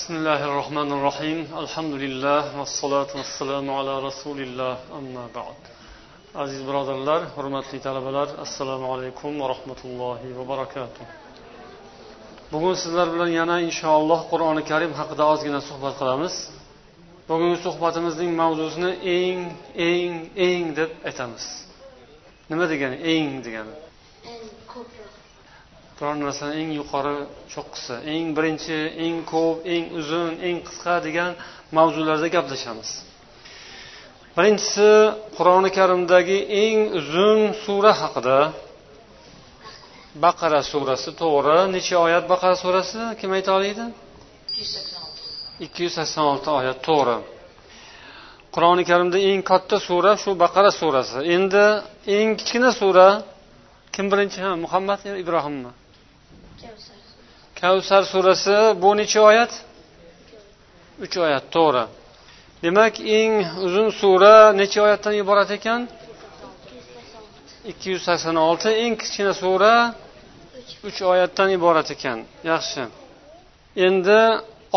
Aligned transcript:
بسم 0.00 0.14
الله 0.20 0.40
الرحمن 0.50 0.88
الرحيم 0.96 1.38
الحمد 1.64 1.94
لله 2.04 2.42
والصلاة 2.58 3.10
والسلام 3.18 3.66
على 3.78 3.94
رسول 4.08 4.38
الله 4.46 4.74
أما 4.98 5.24
بعد 5.34 5.58
aziz 6.34 6.60
birodarlar 6.68 7.20
hurmatli 7.36 7.80
talabalar 7.80 8.28
assalomu 8.44 8.86
alaykum 8.94 9.40
va 9.40 9.48
rahmatullohi 9.54 10.28
va 10.38 10.44
barakatuh 10.52 11.04
bugun 12.52 12.74
sizlar 12.82 13.06
bilan 13.14 13.30
yana 13.40 13.56
inshaalloh 13.68 14.20
qur'oni 14.32 14.62
karim 14.70 14.92
haqida 15.00 15.24
ozgina 15.32 15.60
suhbat 15.68 15.94
qilamiz 16.00 16.34
bugungi 17.30 17.58
suhbatimizning 17.66 18.30
mavzusini 18.42 18.92
eng 19.18 19.40
eng 19.90 20.12
eng 20.48 20.64
deb 20.78 20.90
aytamiz 21.08 21.44
nima 22.50 22.64
degani 22.72 22.96
eng 23.14 23.28
degani 23.46 23.74
eng 24.32 24.46
ko'proq 24.72 25.19
Biror 26.01 26.17
narsani 26.25 26.53
eng 26.61 26.71
yuqori 26.79 27.15
cho'qqisi 27.53 27.95
eng 28.13 28.25
birinchi 28.37 28.77
eng 29.05 29.17
ko'p 29.31 29.57
eng 29.73 29.85
uzun 29.99 30.31
eng 30.47 30.57
qisqa 30.67 30.95
degan 31.05 31.31
mavzularda 31.77 32.27
gaplashamiz. 32.35 32.89
Birinchisi 34.37 34.89
qur'oni 35.37 35.69
karimdagi 35.77 36.39
eng 36.63 36.77
uzun 36.99 37.39
sura 37.63 37.91
haqida. 38.01 38.39
Baqara 40.25 40.61
surasi 40.71 41.11
to'g'ri. 41.21 41.57
Necha 41.75 41.95
oyat 42.05 42.25
baqara 42.33 42.55
surasi? 42.63 43.01
Kim 43.19 43.31
ayta 43.37 43.51
oladi 43.57 43.85
ikki 45.65 45.79
yuz 45.85 45.93
sakson 45.99 46.25
olti. 46.33 46.49
Oyat 46.59 46.79
to'g'ri. 46.87 47.17
Qur'oni 48.55 48.83
karimda 48.89 49.17
eng 49.29 49.41
katta 49.51 49.77
sura 49.87 50.11
shu 50.21 50.31
baqara 50.43 50.71
surasi. 50.79 51.17
Endi 51.35 51.65
eng 52.17 52.29
kichkina 52.39 52.71
sura 52.81 53.07
kim 53.95 54.05
birinchi 54.11 54.39
ha 54.45 54.51
muhammad 54.63 54.99
ibrohimmi 55.23 55.71
Kavsar 57.61 58.03
surasi 58.03 58.81
bu 58.81 58.89
necha 58.97 59.21
oyat? 59.29 59.51
Uch 61.03 61.15
oyat 61.25 61.45
to'g'ri. 61.55 61.83
Demak 62.63 62.95
eng 63.19 63.33
uzun 63.65 63.89
sura 63.99 64.35
necha 64.61 64.79
oyatdan 64.85 65.13
iborat 65.21 65.51
ekan? 65.57 65.81
286 65.87 67.69
ikki 67.71 67.87
yuz 67.93 68.03
sakson 68.07 68.35
olti. 68.47 68.69
Eng 68.83 68.93
kichkina 69.01 69.33
sura 69.41 69.73
uch 70.87 70.99
oyatdan 71.11 71.49
iborat 71.57 71.87
ekan. 71.95 72.17
Yaxshi. 72.51 72.83
Endi 73.87 74.19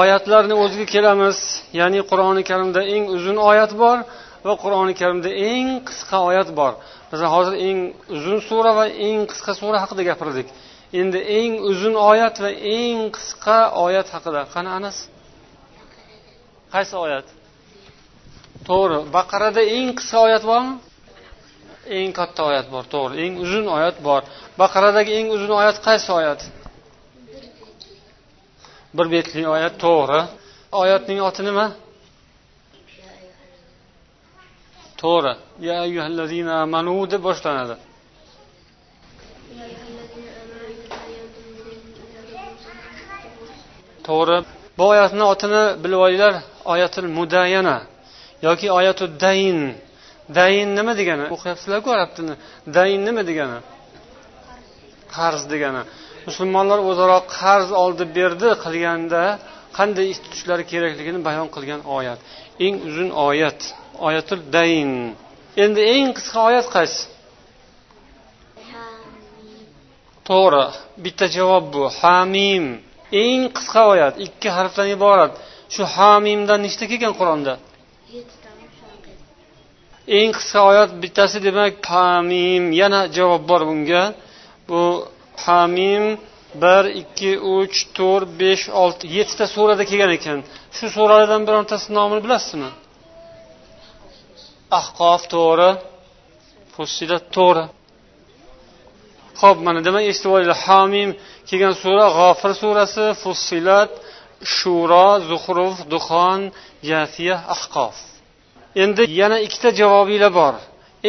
oyatlarni 0.00 0.54
o'ziga 0.62 0.86
kelamiz. 0.94 1.38
Ya'ni 1.78 2.00
qur'oni 2.10 2.42
karimda 2.50 2.80
eng 2.94 3.04
uzun 3.16 3.38
oyat 3.50 3.72
bor 3.82 3.98
va 4.46 4.54
qur'oni 4.62 4.94
karimda 5.00 5.30
eng 5.50 5.68
qisqa 5.88 6.18
oyat 6.30 6.48
bor. 6.58 6.72
Biz 7.10 7.20
hozir 7.34 7.54
eng 7.68 7.78
uzun 8.16 8.38
sura 8.48 8.70
va 8.78 8.84
eng 9.08 9.20
qisqa 9.30 9.52
sura 9.60 9.76
haqida 9.82 10.02
gapirdik 10.10 10.48
endi 10.92 11.20
eng 11.38 11.60
uzun 11.70 11.94
oyat 11.94 12.40
va 12.40 12.50
eng 12.50 13.10
qisqa 13.16 13.58
oyat 13.84 14.08
haqida. 14.14 14.42
Qani 14.54 14.70
anas? 14.78 14.98
Qaysi 16.72 16.94
oyat? 17.04 17.26
To'g'ri. 18.68 18.98
Baqarada 19.16 19.62
eng 19.76 19.90
qisqa 19.98 20.18
oyat 20.26 20.44
bormi? 20.50 20.74
Eng 21.98 22.12
katta 22.18 22.42
oyat 22.50 22.66
bor 22.72 22.84
to'g'ri. 22.94 23.14
Eng 23.24 23.34
uzun 23.44 23.66
oyat 23.76 23.96
bor. 24.06 24.22
Baqaradagi 24.60 25.12
eng 25.18 25.28
uzun 25.36 25.52
oyat 25.60 25.76
qaysi 25.86 26.10
oyat? 26.18 26.40
Bir 28.96 29.06
betli 29.14 29.42
oyat 29.54 29.74
to'g'ri. 29.84 30.20
Oyatning 30.82 31.20
oti 31.28 31.42
nima? 31.48 31.66
To'g'ri. 35.02 35.32
Ya 35.66 35.76
ayyuhallazina 35.86 36.54
amanu 36.64 36.96
deb 37.12 37.22
boshlanadi. 37.28 37.76
To'g'ri. 44.08 44.38
Bu 44.78 44.84
oyatni 44.92 45.24
otini 45.32 45.62
bilib 45.82 46.00
olinglar 46.06 46.34
oyatul 46.72 47.08
mudayana 47.18 47.76
yoki 48.46 48.66
oyatu 48.78 49.04
dayn. 49.24 49.60
Dayn 50.38 50.68
nima 50.78 50.92
degani? 51.00 51.24
O'qiyapsizlarku 51.34 51.88
arab 51.96 52.10
tilini 52.16 52.36
dayn 52.76 53.00
nima 53.08 53.22
degani? 53.30 53.58
Qarz 55.16 55.42
degani. 55.52 55.82
Musulmonlar 56.28 56.78
o'zaro 56.90 57.18
qarz 57.38 57.68
oldi 57.82 58.04
berdi 58.16 58.48
qilganda 58.64 59.22
qanday 59.78 60.06
ish 60.12 60.20
tutishlari 60.24 60.64
kerakligini 60.72 61.20
bayon 61.28 61.48
qilgan 61.54 61.80
oyat. 61.96 62.18
Eng 62.66 62.76
uzun 62.88 63.10
oyat 63.28 63.60
oyatul 64.06 64.40
dayn. 64.56 64.90
Endi 65.64 65.82
eng 65.94 66.08
qisqa 66.18 66.38
oyat 66.48 66.66
qaysi? 66.76 67.00
To'g'ri. 70.28 70.64
Bitta 71.04 71.26
javob 71.36 71.64
bu. 71.74 71.82
Hamim 72.00 72.64
eng 73.24 73.42
qisqa 73.56 73.82
oyat 73.92 74.14
ikki 74.26 74.48
harfdan 74.56 74.88
iborat. 74.96 75.32
Shu 75.74 75.82
hamimdan 75.96 76.58
nechta 76.66 76.84
kelgan 76.90 77.14
qur'onda? 77.20 77.52
7 78.12 78.24
ta 78.42 78.48
eng 80.16 80.30
qisqa 80.38 80.60
oyat 80.70 80.90
bittasi 81.02 81.38
demak 81.46 81.74
hamim. 81.94 82.64
Yana 82.80 83.00
javob 83.16 83.42
bor 83.50 83.62
bunga. 83.70 84.02
Bu 84.68 84.82
hamim 85.44 86.04
bir 86.62 86.84
ikki 87.00 87.32
uch 87.56 87.76
to'rt 87.96 88.28
besh 88.40 88.64
olti 88.82 89.04
yettita 89.16 89.46
surada 89.54 89.84
kelgan 89.90 90.10
ekan. 90.18 90.38
Shu 90.76 90.86
suralardan 90.96 91.42
birontasi 91.48 91.88
nomini 91.96 92.20
bilasizmi? 92.26 92.70
Ahqof 94.80 95.22
to'g'ri 95.34 95.70
fussilat 96.74 97.24
to'g'ri. 97.36 97.64
Ho'p 99.40 99.58
mana 99.66 99.80
demak 99.86 100.04
eshitib 100.10 100.30
olinglar 100.36 100.60
hamim 100.66 101.10
kelgan 101.48 101.74
sura 101.82 102.06
g'ofir 102.18 102.52
surasi 102.62 103.04
fussilat 103.22 103.90
shuro 104.56 105.08
zuhruf 105.28 105.76
duxon 105.92 106.40
yafiya 106.90 107.36
ahqof. 107.54 107.96
Endi 108.82 109.02
yana 109.20 109.38
ikkita 109.46 109.68
javobinglar 109.80 110.32
bor. 110.40 110.54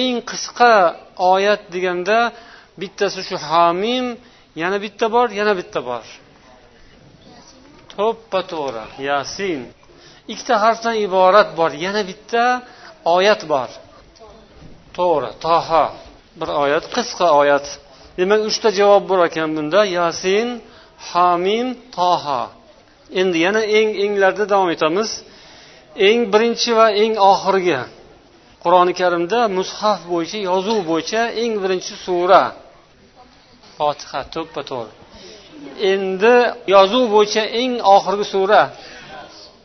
Eng 0.00 0.16
qisqa 0.30 0.74
oyat 1.32 1.62
deganda 1.74 2.18
bittasi 2.80 3.20
shu 3.28 3.36
hamim 3.48 4.06
yana 4.60 4.78
bitta 4.84 5.06
bor 5.14 5.28
yana 5.38 5.52
bitta 5.60 5.80
bor. 5.88 6.04
To'ppa 7.92 8.40
to'g'ri 8.52 8.84
yasin. 9.08 9.60
Ikkita 10.32 10.54
harfdan 10.64 10.94
iborat 11.06 11.48
bor 11.58 11.70
yana 11.84 12.02
bitta 12.10 12.44
oyat 13.16 13.40
bor. 13.52 13.70
To'g'ri 14.96 15.30
toha. 15.44 15.84
Bir 16.40 16.48
oyat 16.62 16.84
qisqa 16.94 17.26
oyat. 17.40 17.66
Demak 18.18 18.40
uchta 18.50 18.68
javob 18.78 19.02
bor 19.10 19.20
ekan 19.28 19.48
bunda. 19.56 19.80
Yasin 19.98 20.48
hamim 21.08 21.66
toha. 21.96 22.42
Endi 23.20 23.38
yana 23.46 23.62
eng 23.78 23.90
englarda 24.04 24.44
davom 24.52 24.68
etamiz. 24.76 25.10
Eng 26.08 26.20
birinchi 26.32 26.70
va 26.78 26.86
eng 27.02 27.14
oxirgi. 27.32 27.80
Qur'oni 28.62 28.92
karimda 29.00 29.40
mushaf 29.58 30.00
bo'yicha 30.12 30.38
yozuv 30.48 30.78
bo'yicha 30.90 31.22
eng 31.42 31.52
birinchi 31.62 31.94
sura. 32.04 32.42
Fotiha 33.76 34.20
to'ppa 34.34 34.60
to'g'ri. 34.70 34.92
Endi 35.92 36.34
yozuv 36.74 37.04
bo'yicha 37.14 37.42
eng 37.60 37.72
oxirgi 37.96 38.26
sura. 38.34 38.62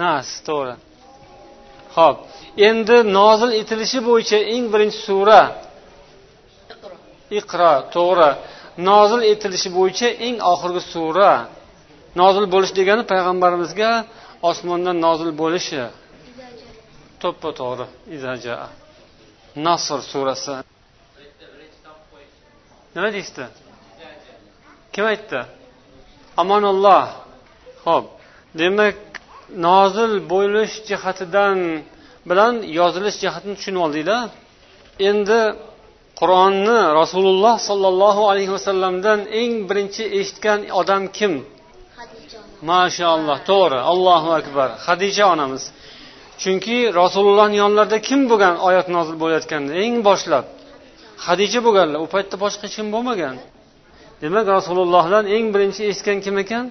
Nas 0.00 0.28
to'g'ri. 0.48 0.74
Ho'p. 1.96 2.16
Endi 2.68 2.96
nozil 3.18 3.50
etilishi 3.60 3.98
bo'yicha 4.08 4.38
eng 4.54 4.64
birinchi 4.72 5.00
sura. 5.08 5.40
Iqro 7.38 7.72
to'g'ri. 7.94 8.30
Nozil 8.90 9.20
etilishi 9.32 9.68
bo'yicha 9.78 10.08
eng 10.26 10.36
oxirgi 10.52 10.82
sura 10.92 11.32
nozil 12.20 12.44
bo'lish 12.54 12.72
degani 12.78 13.02
payg'ambarimizga 13.12 13.90
osmondan 14.50 14.96
nozil 15.06 15.30
bo'lishi. 15.42 15.82
To'ppa 17.22 17.50
to'g'ri 17.60 17.86
izaja 18.16 18.56
nasr 19.66 19.98
surasi. 20.12 20.54
Nima 22.94 23.08
deyishdi 23.16 23.44
kim 24.94 25.04
aytdi? 25.12 25.40
Amonulloh. 26.42 27.06
Ho'p 27.86 28.06
demak 28.60 28.98
nozil 29.66 30.12
bo'lish 30.32 30.74
jihatidan 30.88 31.58
bilan 32.30 32.54
yozilish 32.78 33.16
jihatini 33.22 33.54
tushunib 33.58 33.80
oldinglar. 33.86 34.28
Endi 35.08 35.40
qur'onni 36.20 36.80
rasululloh 37.00 37.56
sollallohu 37.68 38.22
alayhi 38.30 38.52
vasallamdan 38.56 39.20
eng 39.40 39.52
birinchi 39.68 40.04
eshitgan 40.18 40.60
odam 40.80 41.02
kim? 41.18 41.32
Mashaalloh 42.70 43.38
to'g'ri. 43.50 43.78
Allohu 43.92 44.28
akbar. 44.40 44.68
Hadija 44.86 45.24
onamiz. 45.34 45.62
Chunki 46.42 46.78
rasulullohni 47.00 47.56
yonlarida 47.64 47.98
kim 48.08 48.20
bo'lgan 48.30 48.54
oyat 48.68 48.86
nozil 48.96 49.16
bo'layotganda 49.22 49.72
eng 49.84 49.94
boshlab? 50.08 50.44
Hadija 51.26 51.60
bo'lganlar. 51.66 51.98
U 52.04 52.06
paytda 52.14 52.36
boshqa 52.44 52.62
hech 52.66 52.76
kim 52.78 52.88
bo'lmagan? 52.94 53.36
Demak 54.22 54.46
rasulullohdan 54.56 55.24
eng 55.36 55.46
birinchi 55.54 55.82
eshitgan 55.90 56.18
kim 56.24 56.36
ekan? 56.44 56.64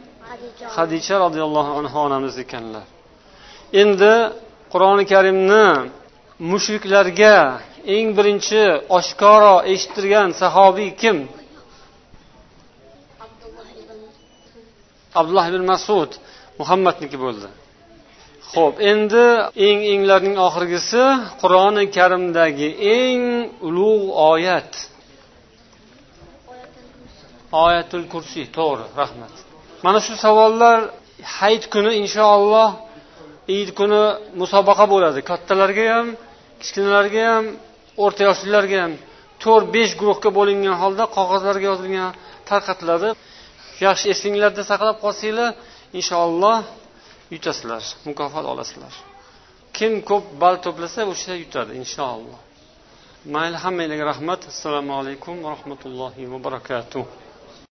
Hadija 0.76 1.16
roziyallohu 1.26 1.72
anhu 1.80 1.98
onamiz 2.08 2.36
ekanlar. 2.44 2.86
Endi 3.82 4.14
qur'oni 4.74 5.04
karimni 5.14 5.66
mushriklarga 6.52 7.36
eng 7.96 8.08
birinchi 8.18 8.64
oshkoro 8.98 9.56
eshittirgan 9.74 10.30
sahobiy 10.42 10.92
kim? 11.02 11.18
Abdulloh 15.20 15.46
ibn 15.50 15.58
ibn 15.60 15.68
masud. 15.74 16.12
Muhammadniki 16.60 17.18
bo'ldi. 17.26 17.48
Ho'p 18.54 18.76
endi 18.92 19.26
eng 19.68 19.80
englarning 19.94 20.36
oxirgisi 20.48 21.04
qur'oni 21.42 21.84
karimdagi 21.98 22.70
eng 22.98 23.22
ulug' 23.68 24.08
oyat. 24.32 24.72
Oyatul 27.66 28.04
kursiy 28.14 28.46
to'g'ri 28.58 28.86
rahmat. 29.02 29.34
Mana 29.86 30.00
shu 30.06 30.14
savollar 30.26 30.78
hayit 31.38 31.64
kuni 31.74 31.92
inshaalloh 32.02 32.70
iyit 33.54 33.70
kuni 33.80 34.02
musobaqa 34.42 34.86
bo'ladi. 34.94 35.20
Kattalarga 35.30 35.86
ham 35.94 36.08
kichkinalarga 36.62 37.24
ham 37.32 37.46
o'rta 38.04 38.22
yoshlilarga 38.30 38.78
ham 38.84 38.94
to'rt 39.44 39.68
besh 39.76 39.94
guruhga 40.02 40.30
bo'lingan 40.38 40.76
holda 40.82 41.04
qog'ozlarga 41.18 41.66
yozilgan 41.72 42.10
tarqatiladi 42.50 43.10
yaxshi 43.86 44.06
esinglarda 44.14 44.64
saqlab 44.72 44.98
qolsanglar 45.06 45.50
inshaalloh 46.00 46.58
yutasizlar 47.34 47.84
mukofot 48.08 48.46
olasizlar. 48.54 48.94
Kim 49.78 49.94
ko'p 50.10 50.26
ball 50.42 50.56
to'plasa 50.66 51.02
o'sha 51.14 51.34
yutadi 51.44 51.72
inshaalloh. 51.82 52.40
Mayli 53.34 53.58
hammanglarga 53.64 54.06
rahmat. 54.12 54.42
Assalomu 54.54 54.92
alaykum 55.00 55.36
va 55.44 55.50
rahmatullohi 55.56 56.24
va 56.32 56.38
barakatuh. 56.48 57.04